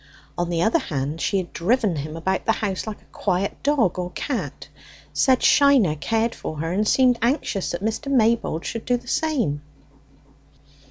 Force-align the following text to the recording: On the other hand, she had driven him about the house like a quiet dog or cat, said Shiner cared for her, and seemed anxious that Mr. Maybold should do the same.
On 0.35 0.49
the 0.49 0.63
other 0.63 0.79
hand, 0.79 1.21
she 1.21 1.37
had 1.37 1.53
driven 1.53 1.97
him 1.97 2.17
about 2.17 2.47
the 2.47 2.53
house 2.53 2.87
like 2.87 3.03
a 3.03 3.13
quiet 3.13 3.61
dog 3.61 3.99
or 3.99 4.09
cat, 4.15 4.67
said 5.13 5.43
Shiner 5.43 5.93
cared 5.95 6.33
for 6.33 6.57
her, 6.57 6.71
and 6.73 6.87
seemed 6.87 7.19
anxious 7.21 7.69
that 7.69 7.83
Mr. 7.85 8.11
Maybold 8.11 8.63
should 8.65 8.85
do 8.85 8.97
the 8.97 9.07
same. 9.07 9.61